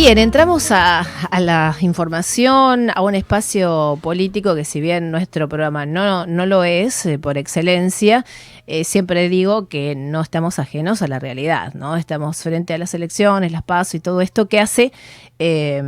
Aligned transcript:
Bien, 0.00 0.16
entramos 0.16 0.70
a, 0.70 1.04
la 1.40 1.74
información, 1.80 2.88
a 2.94 3.02
un 3.02 3.16
espacio 3.16 3.98
político 4.00 4.54
que 4.54 4.64
si 4.64 4.80
bien 4.80 5.10
nuestro 5.10 5.48
programa 5.48 5.86
no, 5.86 6.24
no 6.24 6.46
lo 6.46 6.62
es 6.62 7.04
eh, 7.04 7.18
por 7.18 7.36
excelencia, 7.36 8.24
eh, 8.68 8.84
siempre 8.84 9.28
digo 9.28 9.66
que 9.66 9.96
no 9.96 10.20
estamos 10.20 10.60
ajenos 10.60 11.02
a 11.02 11.08
la 11.08 11.18
realidad, 11.18 11.74
¿no? 11.74 11.96
Estamos 11.96 12.40
frente 12.40 12.74
a 12.74 12.78
las 12.78 12.94
elecciones, 12.94 13.50
las 13.50 13.64
pasos 13.64 13.96
y 13.96 14.00
todo 14.00 14.20
esto 14.20 14.46
que 14.46 14.60
hace 14.60 14.92
eh, 15.38 15.82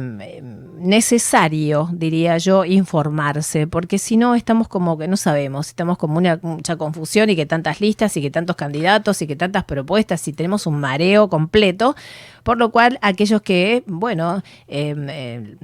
necesario, 0.78 1.90
diría 1.92 2.38
yo, 2.38 2.64
informarse, 2.64 3.66
porque 3.66 3.98
si 3.98 4.16
no 4.16 4.34
estamos 4.34 4.66
como 4.66 4.96
que 4.96 5.08
no 5.08 5.16
sabemos, 5.16 5.68
estamos 5.68 5.98
como 5.98 6.16
una 6.16 6.38
mucha 6.40 6.76
confusión 6.76 7.28
y 7.30 7.36
que 7.36 7.46
tantas 7.46 7.80
listas 7.80 8.16
y 8.16 8.22
que 8.22 8.30
tantos 8.30 8.56
candidatos 8.56 9.20
y 9.20 9.26
que 9.26 9.36
tantas 9.36 9.64
propuestas 9.64 10.26
y 10.26 10.32
tenemos 10.32 10.66
un 10.66 10.80
mareo 10.80 11.28
completo, 11.28 11.96
por 12.44 12.56
lo 12.56 12.70
cual 12.70 12.98
aquellos 13.02 13.42
que, 13.42 13.82
bueno, 14.00 14.42
eh, 14.66 15.56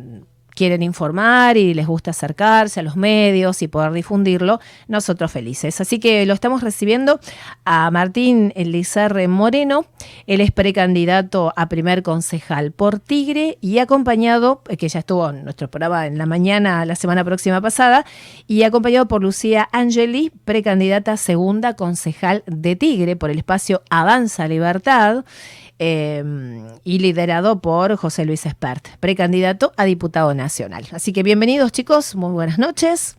quieren 0.57 0.83
informar 0.83 1.57
y 1.57 1.75
les 1.75 1.87
gusta 1.87 2.11
acercarse 2.11 2.81
a 2.81 2.83
los 2.83 2.97
medios 2.97 3.63
y 3.63 3.69
poder 3.69 3.93
difundirlo, 3.93 4.59
nosotros 4.89 5.31
felices. 5.31 5.81
Así 5.81 6.01
que 6.01 6.27
lo 6.27 6.35
estamos 6.35 6.63
recibiendo 6.63 7.21
a 7.65 7.89
Martín 7.93 8.53
Elizarre 8.57 9.29
Moreno, 9.29 9.85
él 10.27 10.41
es 10.41 10.51
precandidato 10.51 11.53
a 11.57 11.69
primer 11.69 12.03
concejal 12.03 12.73
por 12.73 12.99
Tigre 12.99 13.59
y 13.61 13.79
acompañado, 13.79 14.63
eh, 14.69 14.77
que 14.77 14.89
ya 14.89 15.01
estuvo 15.01 15.29
en 15.29 15.45
nuestro 15.45 15.71
programa 15.71 16.07
en 16.07 16.17
la 16.17 16.27
mañana 16.27 16.85
la 16.87 16.97
semana 16.97 17.23
próxima 17.23 17.61
pasada, 17.61 18.07
y 18.49 18.63
acompañado 18.63 19.07
por 19.07 19.23
Lucía 19.23 19.69
Angeli, 19.73 20.33
precandidata 20.47 21.19
segunda 21.19 21.75
concejal 21.75 22.43
de 22.47 22.77
Tigre 22.77 23.15
por 23.15 23.31
el 23.31 23.39
espacio 23.39 23.83
Avanza 23.91 24.49
Libertad. 24.49 25.25
Em, 25.79 26.65
y 26.85 27.01
liderado 27.01 27.61
por 27.61 27.97
José 27.97 28.25
Luis 28.25 28.47
Espert, 28.47 28.89
precandidato 28.99 29.73
a 29.77 29.85
diputado 29.85 30.33
nacional. 30.33 30.87
Así 30.93 31.13
que 31.13 31.23
bienvenidos 31.23 31.71
chicos, 31.71 32.17
muy 32.17 32.33
buenas 32.33 32.59
noches. 32.59 33.19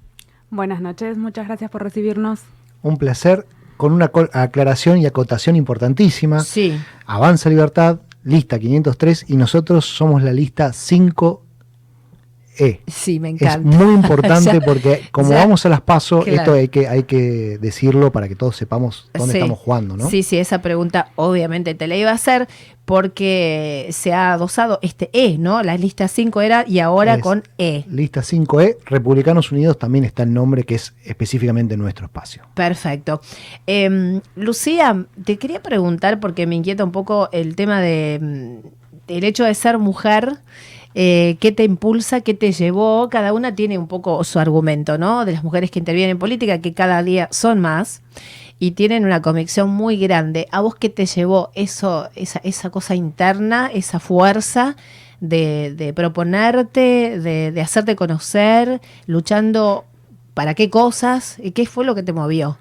Buenas 0.50 0.82
noches, 0.82 1.20
muchas 1.20 1.46
gracias 1.46 1.70
por 1.70 1.84
recibirnos. 1.84 2.40
Un 2.82 2.98
placer, 2.98 3.46
con 3.78 3.94
una 3.94 4.12
aclaración 4.34 4.98
y 4.98 5.06
acotación 5.06 5.56
importantísima. 5.56 6.40
Sí. 6.40 6.80
Avanza 7.06 7.50
Libertad, 7.50 8.00
lista 8.24 8.58
503 8.58 9.26
y 9.28 9.38
nosotros 9.38 9.86
somos 9.86 10.24
la 10.24 10.34
lista 10.34 10.74
5 10.74 11.44
e. 12.58 12.82
Sí, 12.88 13.20
me 13.20 13.30
encanta. 13.30 13.70
Es 13.70 13.76
muy 13.78 13.94
importante 13.96 14.62
porque 14.62 15.04
como 15.12 15.32
vamos 15.32 15.66
a 15.66 15.70
las 15.70 15.82
pasos, 15.82 16.28
esto 16.28 16.54
hay 16.54 16.68
que, 16.70 16.88
hay 16.88 17.04
que 17.04 17.58
decirlo 17.60 18.12
para 18.12 18.28
que 18.28 18.36
todos 18.36 18.56
sepamos 18.56 19.10
dónde 19.14 19.36
estamos 19.36 19.60
jugando, 19.60 19.98
¿no? 19.98 20.10
Sí, 20.10 20.24
sí, 20.24 20.38
esa 20.38 20.62
pregunta 20.62 21.12
obviamente 21.16 21.76
te 21.76 21.88
la 21.88 21.96
iba 21.96 22.12
a 22.12 22.16
hacer 22.16 22.48
porque 22.88 23.88
se 23.92 24.14
ha 24.14 24.32
adosado 24.32 24.80
este 24.82 25.10
E, 25.12 25.38
¿no? 25.38 25.62
La 25.62 25.76
lista 25.76 26.08
5 26.08 26.42
era 26.42 26.64
y 26.66 26.80
ahora 26.80 27.20
con 27.20 27.44
E. 27.58 27.84
Lista 27.90 28.22
5E, 28.22 28.78
Republicanos 28.86 29.52
Unidos 29.52 29.78
también 29.78 30.06
está 30.06 30.24
el 30.24 30.34
nombre 30.34 30.64
que 30.64 30.76
es 30.76 30.96
específicamente 31.04 31.76
nuestro 31.76 32.06
espacio. 32.06 32.44
Perfecto. 32.54 33.20
Em, 33.66 34.22
Lucía, 34.38 35.06
te 35.26 35.38
quería 35.38 35.62
preguntar 35.62 36.22
porque 36.22 36.48
me 36.48 36.56
inquieta 36.56 36.86
un 36.86 36.94
poco 36.94 37.28
el 37.34 37.58
tema 37.58 37.82
de 37.82 38.20
mm, 38.22 38.68
el 39.10 39.24
hecho 39.26 39.44
de 39.44 39.54
ser 39.54 39.78
mujer 39.80 40.38
eh, 41.00 41.38
qué 41.40 41.52
te 41.52 41.64
impulsa, 41.64 42.22
qué 42.22 42.34
te 42.34 42.52
llevó. 42.52 43.08
Cada 43.12 43.32
una 43.32 43.54
tiene 43.54 43.78
un 43.78 43.88
poco 43.88 44.24
su 44.24 44.40
argumento, 44.40 44.98
¿no? 44.98 45.26
De 45.26 45.34
las 45.34 45.44
mujeres 45.44 45.70
que 45.70 45.78
intervienen 45.78 46.14
en 46.14 46.18
política, 46.18 46.60
que 46.60 46.74
cada 46.74 47.04
día 47.04 47.28
son 47.32 47.60
más 47.60 48.02
y 48.58 48.72
tienen 48.72 49.06
una 49.06 49.22
convicción 49.22 49.70
muy 49.70 49.98
grande. 49.98 50.48
¿A 50.52 50.62
vos 50.62 50.74
qué 50.74 50.90
te 50.90 51.06
llevó 51.06 51.52
eso, 51.54 52.10
esa, 52.16 52.72
cosa 52.72 52.96
interna, 52.96 53.70
esa 53.72 54.00
fuerza 54.00 54.76
de, 55.20 55.94
proponerte, 55.96 57.20
de, 57.20 57.62
hacerte 57.62 57.96
conocer, 57.96 58.82
luchando 59.06 59.86
para 60.34 60.56
qué 60.56 60.72
cosas? 60.72 61.38
¿Y 61.38 61.52
qué 61.52 61.68
fue 61.68 61.86
lo 61.86 61.94
que 61.94 62.02
te 62.02 62.12
movió? 62.12 62.58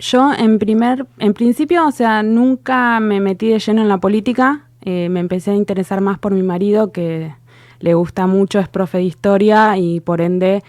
Yo 0.00 0.32
en 0.32 0.58
primer, 0.58 1.06
en 1.20 1.32
principio, 1.32 1.86
o 1.86 1.92
sea, 1.92 2.24
nunca 2.24 2.98
me 2.98 3.20
metí 3.20 3.50
de 3.50 3.60
lleno 3.60 3.82
en 3.82 3.88
la 3.88 3.98
política. 3.98 4.66
Eh, 4.82 5.08
me 5.08 5.20
empecé 5.20 5.50
a 5.50 5.54
interesar 5.54 6.00
más 6.00 6.18
por 6.18 6.32
mi 6.32 6.42
marido, 6.42 6.92
que 6.92 7.34
le 7.80 7.94
gusta 7.94 8.26
mucho, 8.26 8.58
es 8.58 8.68
profe 8.68 8.98
de 8.98 9.04
historia 9.04 9.76
y 9.78 10.00
por 10.00 10.20
ende 10.20 10.62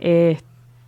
eh, 0.00 0.38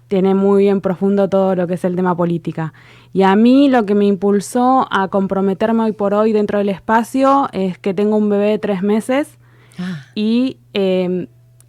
tiene 0.09 0.35
muy 0.35 0.65
bien 0.65 0.81
profundo 0.81 1.29
todo 1.29 1.55
lo 1.55 1.67
que 1.67 1.75
es 1.75 1.85
el 1.85 1.97
tema 1.97 2.17
política. 2.17 2.73
Y 3.13 3.23
a 3.23 3.35
mí 3.37 3.69
lo 3.69 3.87
que 3.87 3.95
me 3.95 4.07
impulsó 4.07 4.87
a 4.91 5.09
comprometerme 5.09 5.85
hoy 5.85 5.93
por 5.93 6.15
hoy 6.15 6.33
dentro 6.33 6.59
del 6.59 6.69
espacio 6.69 7.49
es 7.53 7.79
que 7.79 7.95
tengo 7.95 8.17
un 8.17 8.29
bebé 8.29 8.47
de 8.47 8.59
tres 8.59 8.83
meses 8.83 9.39
ah. 9.79 10.07
y 10.15 10.59
em, 10.73 11.29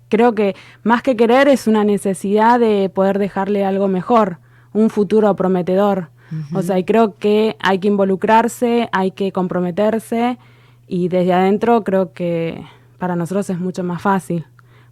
creo 0.10 0.34
que 0.34 0.56
más 0.84 1.04
que 1.04 1.16
querer 1.16 1.48
es 1.48 1.68
una 1.68 1.84
necesidad 1.84 2.60
de 2.60 2.90
poder 2.90 3.20
dejarle 3.20 3.64
algo 3.64 3.88
mejor, 3.88 4.40
un 4.74 4.90
futuro 4.90 5.36
prometedor. 5.36 6.10
O 6.54 6.62
sea, 6.62 6.80
y 6.80 6.86
creo 6.86 7.16
que 7.18 7.58
hay 7.60 7.80
que 7.80 7.90
involucrarse, 7.90 8.88
hay 8.94 9.12
que 9.12 9.34
comprometerse 9.34 10.38
y 10.92 11.08
desde 11.08 11.32
adentro 11.32 11.86
creo 11.86 12.12
que 12.12 12.66
para 12.98 13.16
nosotros 13.16 13.50
es 13.50 13.58
mucho 13.58 13.82
más 13.82 14.02
fácil 14.02 14.46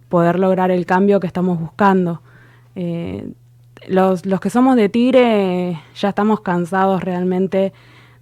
poder 0.08 0.38
lograr 0.38 0.70
el 0.70 0.86
cambio 0.86 1.20
que 1.20 1.26
estamos 1.26 1.60
buscando. 1.60 2.22
Eh, 2.74 3.30
los, 3.86 4.22
que 4.22 4.48
somos 4.48 4.76
de 4.76 4.88
Tigre 4.88 5.78
ya 5.94 6.08
estamos 6.08 6.40
cansados 6.40 7.04
realmente 7.04 7.74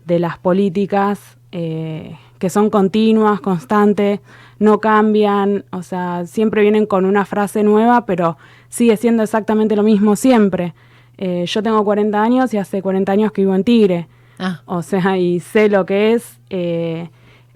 de 0.07 0.19
las 0.19 0.39
políticas 0.39 1.39
eh, 1.53 2.17
que 2.41 2.51
son 2.51 2.69
continuas, 2.69 3.41
constantes, 3.41 4.19
no 4.59 4.81
cambian, 4.81 5.65
o 5.71 5.85
sea, 5.85 6.27
siempre 6.27 6.63
vienen 6.63 6.85
con 6.85 7.05
una 7.05 7.25
frase 7.27 7.63
nueva, 7.63 8.07
pero 8.07 8.39
sigue 8.69 8.97
siendo 8.97 9.23
exactamente 9.23 9.77
lo 9.77 9.85
mismo 9.85 10.17
siempre. 10.17 10.75
Eh, 11.17 11.45
yo 11.47 11.63
tengo 11.63 11.85
40 11.85 12.21
años 12.21 12.53
y 12.53 12.59
hace 12.59 12.83
40 12.83 13.13
años 13.13 13.31
que 13.31 13.43
vivo 13.43 13.55
en 13.55 13.63
Tigre. 13.63 14.09
Ah. 14.41 14.63
O 14.67 14.83
sea, 14.83 15.17
y 15.17 15.39
sé 15.39 15.69
lo 15.69 15.87
que 15.87 16.15
es 16.15 16.41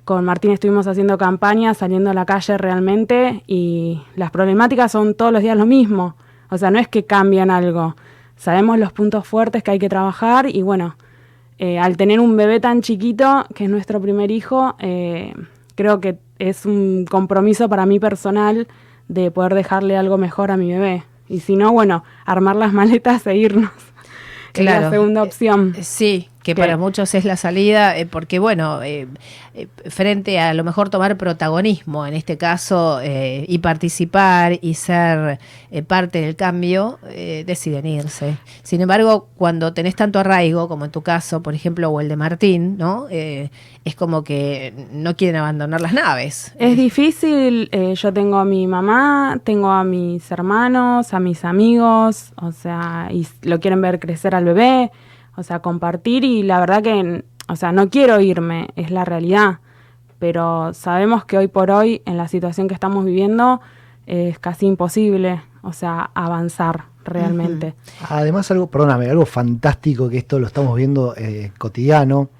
con 0.04 0.24
Martín 0.24 0.50
estuvimos 0.50 0.86
haciendo 0.86 1.16
campaña, 1.16 1.74
saliendo 1.74 2.10
a 2.10 2.14
la 2.14 2.26
calle 2.26 2.58
realmente 2.58 3.42
y 3.46 4.02
las 4.16 4.30
problemáticas 4.30 4.92
son 4.92 5.14
todos 5.14 5.32
los 5.32 5.42
días 5.42 5.56
lo 5.56 5.66
mismo. 5.66 6.16
O 6.50 6.58
sea, 6.58 6.70
no 6.70 6.78
es 6.78 6.88
que 6.88 7.04
cambian 7.04 7.50
algo. 7.50 7.96
Sabemos 8.36 8.78
los 8.78 8.92
puntos 8.92 9.26
fuertes 9.26 9.62
que 9.62 9.70
hay 9.70 9.78
que 9.78 9.88
trabajar 9.88 10.46
y 10.48 10.62
bueno, 10.62 10.96
eh, 11.58 11.78
al 11.78 11.96
tener 11.96 12.18
un 12.18 12.36
bebé 12.36 12.58
tan 12.58 12.82
chiquito, 12.82 13.46
que 13.54 13.64
es 13.64 13.70
nuestro 13.70 14.00
primer 14.00 14.30
hijo, 14.30 14.74
eh, 14.80 15.32
creo 15.76 16.00
que 16.00 16.18
es 16.38 16.66
un 16.66 17.04
compromiso 17.08 17.68
para 17.68 17.86
mí 17.86 18.00
personal 18.00 18.66
de 19.06 19.30
poder 19.30 19.54
dejarle 19.54 19.96
algo 19.96 20.18
mejor 20.18 20.50
a 20.50 20.56
mi 20.56 20.72
bebé. 20.72 21.04
Y 21.28 21.40
si 21.40 21.54
no, 21.54 21.70
bueno, 21.72 22.02
armar 22.24 22.56
las 22.56 22.72
maletas 22.72 23.26
e 23.28 23.36
irnos. 23.36 23.70
Claro. 24.52 24.78
Es 24.78 24.82
la 24.82 24.90
segunda 24.90 25.22
opción. 25.22 25.74
Sí, 25.80 26.28
que 26.42 26.54
para 26.54 26.76
muchos 26.76 27.14
es 27.14 27.24
la 27.24 27.36
salida, 27.36 27.96
eh, 27.96 28.06
porque 28.06 28.38
bueno, 28.38 28.82
eh, 28.82 29.06
eh, 29.54 29.68
frente 29.88 30.40
a, 30.40 30.54
lo 30.54 30.64
mejor 30.64 30.90
tomar 30.90 31.16
protagonismo 31.16 32.06
en 32.06 32.14
este 32.14 32.36
caso 32.36 33.00
y 33.02 33.58
participar 33.58 34.58
y 34.60 34.74
ser 34.74 35.38
parte 35.86 36.20
del 36.20 36.36
cambio, 36.36 36.98
deciden 37.46 37.86
irse. 37.86 38.36
Sin 38.62 38.80
embargo, 38.80 39.28
cuando 39.36 39.72
tenés 39.72 39.94
tanto 39.94 40.18
arraigo, 40.18 40.68
como 40.68 40.84
en 40.84 40.90
tu 40.90 41.02
caso, 41.02 41.42
por 41.42 41.54
ejemplo, 41.54 41.90
o 41.90 42.00
el 42.00 42.08
de 42.08 42.16
Martín, 42.16 42.76
¿no? 42.78 43.08
es 43.08 43.96
como 43.96 44.24
que 44.24 44.72
no 44.92 45.16
quieren 45.16 45.36
abandonar 45.36 45.80
las 45.80 45.92
naves. 45.92 46.54
Es 46.58 46.76
difícil, 46.76 47.70
yo 47.94 48.12
tengo 48.12 48.38
a 48.38 48.44
mi 48.44 48.66
mamá, 48.66 49.40
tengo 49.44 49.70
a 49.70 49.84
mis 49.84 50.30
hermanos, 50.30 51.12
a 51.14 51.20
mis 51.20 51.44
amigos, 51.44 52.32
o 52.36 52.52
sea, 52.52 53.08
y 53.10 53.26
lo 53.42 53.60
quieren 53.60 53.80
ver 53.80 53.98
crecer 53.98 54.34
al 54.34 54.44
bebé 54.44 54.90
o 55.36 55.42
sea, 55.42 55.60
compartir 55.60 56.24
y 56.24 56.42
la 56.42 56.60
verdad 56.60 56.82
que, 56.82 57.24
o 57.48 57.56
sea, 57.56 57.72
no 57.72 57.90
quiero 57.90 58.20
irme, 58.20 58.68
es 58.76 58.90
la 58.90 59.04
realidad, 59.04 59.60
pero 60.18 60.72
sabemos 60.74 61.24
que 61.24 61.38
hoy 61.38 61.48
por 61.48 61.70
hoy, 61.70 62.02
en 62.04 62.16
la 62.16 62.28
situación 62.28 62.68
que 62.68 62.74
estamos 62.74 63.04
viviendo, 63.04 63.60
es 64.06 64.38
casi 64.38 64.66
imposible, 64.66 65.42
o 65.62 65.72
sea, 65.72 66.10
avanzar 66.14 66.84
realmente. 67.04 67.74
Además, 68.08 68.50
algo, 68.50 68.68
perdóname, 68.68 69.08
algo 69.08 69.26
fantástico 69.26 70.08
que 70.08 70.18
esto 70.18 70.38
lo 70.38 70.46
estamos 70.46 70.76
viendo 70.76 71.14
eh, 71.16 71.52
cotidiano. 71.58 72.30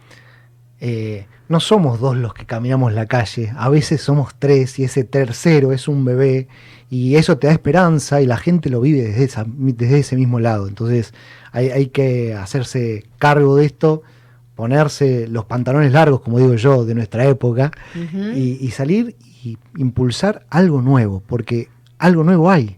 Eh, 0.84 1.26
no 1.48 1.60
somos 1.60 2.00
dos 2.00 2.16
los 2.16 2.34
que 2.34 2.44
caminamos 2.44 2.92
la 2.92 3.06
calle, 3.06 3.52
a 3.56 3.68
veces 3.68 4.02
somos 4.02 4.34
tres 4.36 4.80
y 4.80 4.84
ese 4.84 5.04
tercero 5.04 5.70
es 5.70 5.86
un 5.86 6.04
bebé 6.04 6.48
y 6.90 7.14
eso 7.14 7.38
te 7.38 7.46
da 7.46 7.52
esperanza 7.52 8.20
y 8.20 8.26
la 8.26 8.36
gente 8.36 8.68
lo 8.68 8.80
vive 8.80 9.02
desde, 9.02 9.22
esa, 9.22 9.44
desde 9.46 10.00
ese 10.00 10.16
mismo 10.16 10.40
lado. 10.40 10.66
Entonces, 10.66 11.14
hay, 11.52 11.86
que 11.86 12.34
hacerse 12.34 13.04
cargo 13.18 13.54
de 13.54 13.66
esto, 13.66 14.02
ponerse 14.56 15.28
los 15.28 15.44
pantalones 15.44 15.92
largos, 15.92 16.20
como 16.20 16.40
digo 16.40 16.54
yo, 16.54 16.84
de 16.84 16.96
nuestra 16.96 17.26
época, 17.26 17.70
y, 18.34 18.68
salir 18.72 19.14
y 19.44 19.58
impulsar 19.76 20.46
algo 20.50 20.82
nuevo, 20.82 21.22
porque 21.24 21.68
algo 21.96 22.24
nuevo 22.24 22.50
hay. 22.50 22.76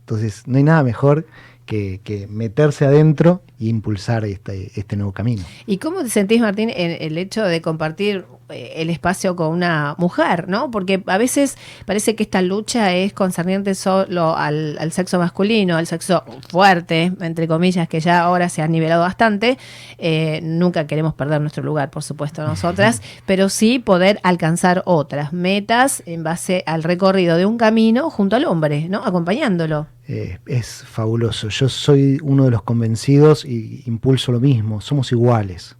Entonces 0.00 0.42
no 0.46 0.58
hay 0.58 0.62
nada 0.62 0.82
mejor 0.82 1.26
que, 1.66 2.26
meterse 2.30 2.86
adentro 2.86 3.42
e 3.60 3.66
impulsar 3.66 4.24
este, 4.24 4.70
este 4.76 4.96
nuevo 4.96 5.12
camino. 5.12 5.42
¿Y 5.66 5.78
cómo 5.78 6.02
te 6.02 6.08
sentís, 6.08 6.40
Martín, 6.40 6.70
en 6.70 6.96
el 7.00 7.18
hecho 7.18 7.44
de 7.44 7.60
compartir 7.60 8.24
el 8.48 8.90
espacio 8.90 9.34
con 9.34 9.48
una 9.48 9.94
mujer, 9.98 10.48
¿no? 10.48 10.70
Porque 10.70 11.02
a 11.06 11.18
veces 11.18 11.56
parece 11.84 12.14
que 12.14 12.22
esta 12.22 12.42
lucha 12.42 12.94
es 12.94 13.12
concerniente 13.12 13.74
solo 13.74 14.36
al, 14.36 14.92
sexo 14.92 15.18
masculino, 15.18 15.76
al 15.76 15.86
sexo 15.86 16.24
fuerte, 16.48 17.12
entre 17.20 17.48
comillas, 17.48 17.88
que 17.88 18.00
ya 18.00 18.20
ahora 18.20 18.48
se 18.48 18.62
ha 18.62 18.68
nivelado 18.68 19.02
bastante. 19.02 19.58
Eh, 19.98 20.40
nunca 20.42 20.86
queremos 20.86 21.14
perder 21.14 21.40
nuestro 21.40 21.64
lugar, 21.64 21.90
por 21.90 22.02
supuesto, 22.02 22.46
nosotras, 22.46 23.02
pero 23.26 23.48
sí 23.48 23.78
poder 23.78 24.20
alcanzar 24.22 24.82
otras 24.86 25.32
metas 25.32 26.02
en 26.06 26.22
base 26.22 26.62
al 26.66 26.82
recorrido 26.82 27.36
de 27.36 27.46
un 27.46 27.58
camino 27.58 28.10
junto 28.10 28.36
al 28.36 28.44
hombre, 28.44 28.88
¿no? 28.88 29.04
Acompañándolo. 29.04 29.88
Eh, 30.08 30.38
es 30.46 30.84
fabuloso. 30.86 31.48
Yo 31.48 31.68
soy 31.68 32.18
uno 32.22 32.44
de 32.44 32.52
los 32.52 32.62
convencidos 32.62 33.44
y 33.44 33.82
impulso 33.86 34.30
lo 34.30 34.38
mismo. 34.38 34.80
Somos 34.80 35.10
iguales 35.10 35.76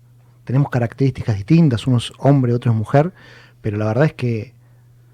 tenemos 0.46 0.70
características 0.70 1.36
distintas, 1.36 1.86
unos 1.88 2.12
hombre, 2.18 2.54
otros 2.54 2.74
mujer, 2.74 3.12
pero 3.60 3.76
la 3.76 3.84
verdad 3.84 4.06
es 4.06 4.12
que 4.14 4.54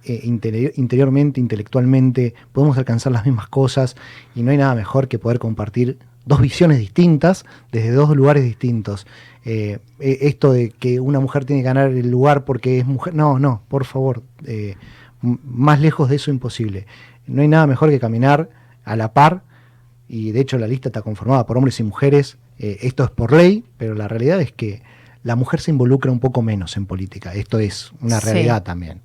eh, 0.05 0.20
interiormente, 0.25 1.40
intelectualmente, 1.40 2.34
podemos 2.52 2.76
alcanzar 2.76 3.12
las 3.12 3.25
mismas 3.25 3.49
cosas 3.49 3.96
y 4.34 4.43
no 4.43 4.50
hay 4.50 4.58
nada 4.58 4.75
mejor 4.75 5.08
que 5.08 5.19
poder 5.19 5.38
compartir 5.38 5.99
dos 6.26 6.40
visiones 6.40 6.79
distintas 6.79 7.46
desde 7.73 7.93
dos 7.93 8.14
lugares 8.14 8.44
distintos. 8.44 9.06
Eh, 9.46 9.79
e, 9.99 10.19
esto 10.23 10.52
de 10.52 10.69
que 10.69 11.00
una 11.00 11.19
mujer 11.19 11.46
tiene 11.46 11.62
que 11.62 11.67
ganar 11.67 11.90
el 11.90 12.11
lugar 12.11 12.44
porque 12.44 12.78
es 12.78 12.87
mujer, 12.87 13.14
no, 13.14 13.38
no, 13.38 13.62
por 13.69 13.87
favor, 13.87 14.23
eh, 14.44 14.76
más 15.23 15.81
lejos 15.81 16.11
de 16.11 16.17
eso 16.17 16.31
imposible. 16.31 16.87
No 17.26 17.40
hay 17.40 17.49
nada 17.49 17.67
mejor 17.67 17.88
que 17.88 17.99
caminar 17.99 18.50
a 18.85 18.96
la 18.96 19.14
par 19.14 19.44
y 20.08 20.32
de 20.32 20.40
hecho 20.40 20.58
la 20.58 20.67
lista 20.67 20.90
está 20.90 21.00
conformada 21.00 21.46
por 21.46 21.56
hombres 21.56 21.81
y 21.81 21.85
mujeres. 21.85 22.37
esto 22.58 23.02
es 23.05 23.11
por 23.11 23.32
ley, 23.32 23.64
pero 23.78 23.94
la 23.94 24.08
realidad 24.08 24.40
es 24.40 24.52
que 24.52 24.82
la 25.22 25.36
mujer 25.36 25.60
se 25.60 25.70
involucra 25.70 26.10
un 26.10 26.19
poco 26.19 26.42
menos 26.42 26.76
en 26.76 26.86
política. 26.86 27.32
Esto 27.34 27.58
es 27.58 27.92
una 28.00 28.20
realidad 28.20 28.62
también. 28.62 29.00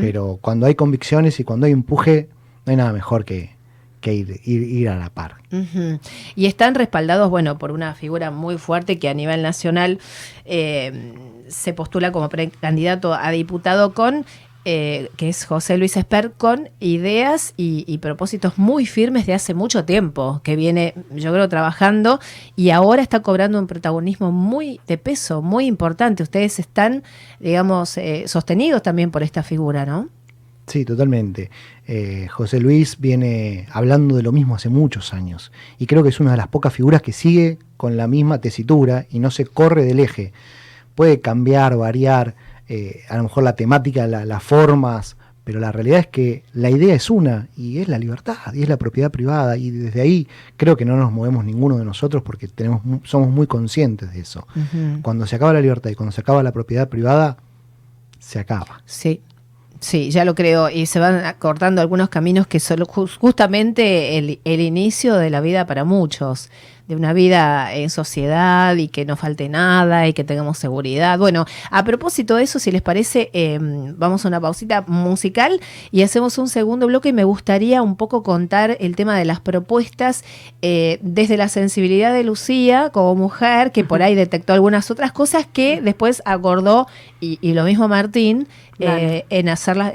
Pero 0.00 0.38
cuando 0.40 0.66
hay 0.66 0.74
convicciones 0.74 1.40
y 1.40 1.44
cuando 1.44 1.66
hay 1.66 1.72
empuje, 1.72 2.28
no 2.64 2.70
hay 2.70 2.76
nada 2.76 2.92
mejor 2.92 3.24
que, 3.24 3.56
ir, 4.04 4.88
a 4.88 4.96
la 4.96 5.10
par. 5.10 5.36
Y 6.36 6.46
están 6.46 6.76
respaldados, 6.76 7.28
bueno, 7.30 7.58
por 7.58 7.72
una 7.72 7.94
figura 7.94 8.30
muy 8.30 8.58
fuerte 8.58 8.98
que 8.98 9.08
a 9.08 9.14
nivel 9.14 9.42
nacional 9.42 9.98
eh, 10.44 11.14
se 11.48 11.72
postula 11.72 12.12
como 12.12 12.28
precandidato 12.28 13.14
a 13.14 13.30
diputado 13.30 13.92
con 13.92 14.24
eh, 14.68 15.12
que 15.16 15.28
es 15.28 15.44
José 15.44 15.78
Luis 15.78 15.96
Esper, 15.96 16.32
con 16.32 16.70
ideas 16.80 17.54
y, 17.56 17.98
propósitos 17.98 18.58
muy 18.58 18.84
firmes 18.84 19.24
de 19.24 19.32
hace 19.32 19.54
mucho 19.54 19.84
tiempo, 19.84 20.40
que 20.42 20.56
viene, 20.56 20.94
yo 21.14 21.32
creo, 21.32 21.48
trabajando 21.48 22.18
y 22.56 22.70
ahora 22.70 23.00
está 23.00 23.22
cobrando 23.22 23.60
un 23.60 23.68
protagonismo 23.68 24.32
muy 24.32 24.80
de 24.88 24.98
peso, 24.98 25.40
muy 25.40 25.66
importante. 25.66 26.24
Ustedes 26.24 26.58
están, 26.58 27.04
digamos, 27.38 27.96
eh, 27.96 28.24
sostenidos 28.26 28.82
también 28.82 29.12
por 29.12 29.22
esta 29.22 29.44
figura, 29.44 29.86
¿no? 29.86 30.08
Sí, 30.66 30.84
totalmente. 30.84 31.48
Eh, 31.86 32.26
José 32.28 32.58
Luis 32.58 32.98
viene 32.98 33.68
hablando 33.70 34.16
de 34.16 34.24
lo 34.24 34.32
mismo 34.32 34.56
hace 34.56 34.68
muchos 34.68 35.14
años 35.14 35.52
y 35.78 35.86
creo 35.86 36.02
que 36.02 36.08
es 36.08 36.18
una 36.18 36.32
de 36.32 36.38
las 36.38 36.48
pocas 36.48 36.72
figuras 36.72 37.02
que 37.02 37.12
sigue 37.12 37.60
con 37.76 37.96
la 37.96 38.08
misma 38.08 38.40
tesitura 38.40 39.06
y 39.10 39.20
no 39.20 39.30
se 39.30 39.46
corre 39.46 39.84
del 39.84 40.00
eje. 40.00 40.32
Puede 40.96 41.20
cambiar, 41.20 41.76
variar, 41.76 42.34
eh, 42.68 43.02
a 43.08 43.16
lo 43.16 43.24
mejor 43.24 43.44
la 43.44 43.54
temática, 43.54 44.06
las 44.06 44.42
formas, 44.42 45.16
pero 45.46 45.60
la 45.60 45.70
realidad 45.70 46.00
es 46.00 46.06
que 46.08 46.42
la 46.52 46.70
idea 46.70 46.92
es 46.92 47.08
una 47.08 47.46
y 47.56 47.78
es 47.78 47.86
la 47.86 48.00
libertad 48.00 48.52
y 48.52 48.64
es 48.64 48.68
la 48.68 48.78
propiedad 48.78 49.12
privada 49.12 49.56
y 49.56 49.70
desde 49.70 50.00
ahí 50.00 50.26
creo 50.56 50.76
que 50.76 50.84
no 50.84 50.96
nos 50.96 51.12
movemos 51.12 51.44
ninguno 51.44 51.78
de 51.78 51.84
nosotros 51.84 52.24
porque 52.24 52.48
tenemos 52.48 52.82
somos 53.04 53.30
muy 53.30 53.46
conscientes 53.46 54.12
de 54.12 54.18
eso. 54.18 54.44
Cuando 55.02 55.24
se 55.24 55.36
acaba 55.36 55.52
la 55.52 55.60
libertad 55.60 55.90
y 55.90 55.94
cuando 55.94 56.10
se 56.10 56.20
acaba 56.20 56.42
la 56.42 56.50
propiedad 56.50 56.88
privada 56.88 57.36
se 58.18 58.40
acaba. 58.40 58.82
Sí. 58.86 59.22
Sí, 59.78 60.10
ya 60.10 60.24
lo 60.24 60.34
creo, 60.34 60.70
y 60.70 60.86
se 60.86 60.98
van 60.98 61.22
cortando 61.38 61.82
algunos 61.82 62.08
caminos 62.08 62.46
que 62.46 62.60
son 62.60 62.82
justamente 62.86 64.16
el, 64.16 64.40
el 64.42 64.60
inicio 64.60 65.16
de 65.16 65.28
la 65.28 65.42
vida 65.42 65.66
para 65.66 65.84
muchos 65.84 66.50
de 66.88 66.94
una 66.94 67.12
vida 67.12 67.74
en 67.74 67.90
sociedad 67.90 68.76
y 68.76 68.88
que 68.88 69.04
no 69.04 69.16
falte 69.16 69.48
nada 69.48 70.06
y 70.06 70.12
que 70.12 70.24
tengamos 70.24 70.58
seguridad. 70.58 71.18
Bueno, 71.18 71.44
a 71.70 71.84
propósito 71.84 72.36
de 72.36 72.44
eso, 72.44 72.58
si 72.58 72.70
les 72.70 72.82
parece, 72.82 73.30
em, 73.32 73.94
vamos 73.98 74.24
a 74.24 74.28
una 74.28 74.40
pausita 74.40 74.82
musical 74.82 75.60
y 75.90 76.02
hacemos 76.02 76.38
un 76.38 76.48
segundo 76.48 76.86
bloque 76.86 77.08
y 77.08 77.12
me 77.12 77.24
gustaría 77.24 77.82
un 77.82 77.96
poco 77.96 78.22
contar 78.22 78.76
el 78.78 78.94
tema 78.94 79.18
de 79.18 79.24
las 79.24 79.40
propuestas 79.40 80.24
eh, 80.62 80.98
desde 81.02 81.36
la 81.36 81.48
sensibilidad 81.48 82.12
de 82.12 82.22
Lucía 82.22 82.90
como 82.90 83.14
mujer, 83.16 83.72
que 83.72 83.82
por 83.84 84.02
ahí 84.02 84.14
detectó 84.14 84.52
algunas 84.52 84.90
otras 84.90 85.10
cosas 85.12 85.46
que 85.52 85.80
después 85.80 86.22
acordó, 86.24 86.86
y, 87.20 87.54
lo 87.54 87.64
mismo 87.64 87.88
Martín, 87.88 88.46
eh, 88.78 89.24
en 89.30 89.48
hacerla, 89.48 89.92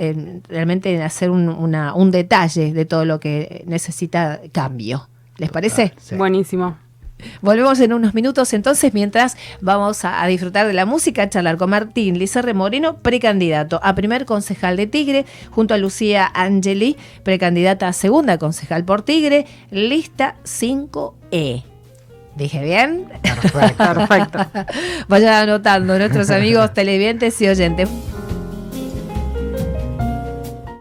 realmente 0.49 0.93
en 0.93 1.01
hacer 1.01 1.29
un, 1.29 1.47
un 1.47 2.11
detalle 2.11 2.73
de 2.73 2.85
todo 2.85 3.05
lo 3.05 3.19
que 3.19 3.63
necesita 3.67 4.41
cambio. 4.51 5.07
¿Les 5.37 5.49
parece? 5.49 5.93
Buenísimo. 6.17 6.77
Volvemos 7.41 7.79
en 7.79 7.93
unos 7.93 8.13
minutos 8.13 8.53
entonces, 8.53 8.93
mientras 8.93 9.37
vamos 9.61 10.03
a, 10.03 10.25
disfrutar 10.27 10.67
de 10.67 10.73
la 10.73 10.85
música, 10.85 11.23
a 11.23 11.29
charlar 11.29 11.57
con 11.57 11.69
Martín 11.69 12.17
Lizarre 12.17 12.53
Moreno, 12.53 12.97
precandidato 12.97 13.79
a 13.83 13.95
primer 13.95 14.25
concejal 14.25 14.77
de 14.77 14.87
Tigre, 14.87 15.25
junto 15.49 15.73
a 15.73 15.77
Lucía 15.77 16.29
Angeli, 16.33 16.97
precandidata 17.23 17.87
a 17.87 17.93
segunda 17.93 18.37
concejal 18.37 18.85
por 18.85 19.01
Tigre, 19.01 19.45
lista 19.69 20.35
5E. 20.43 21.63
¿Dije 22.35 22.63
bien? 22.63 23.07
Perfecto. 23.21 23.93
Perfecto. 23.93 24.39
Vayan 25.07 25.33
anotando 25.33 25.97
nuestros 25.97 26.29
amigos 26.29 26.73
televidentes 26.73 27.41
y 27.41 27.49
oyentes. 27.49 27.89